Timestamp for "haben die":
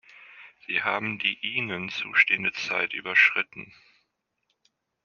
0.81-1.37